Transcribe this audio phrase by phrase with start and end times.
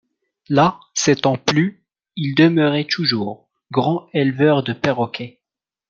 [0.49, 5.37] Là, s'étant plu, il demeurait toujours, grand éleveur de perroquets.